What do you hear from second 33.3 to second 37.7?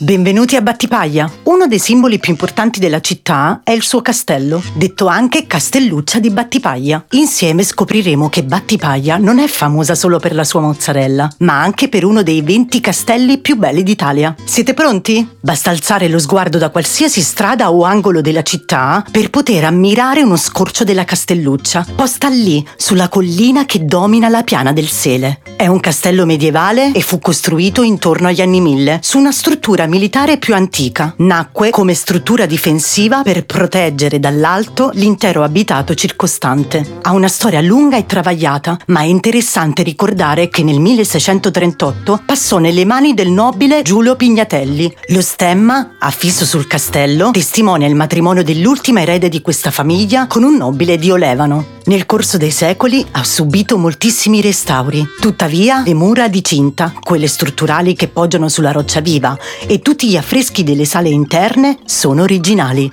proteggere dall'alto l'intero abitato circostante. Ha una storia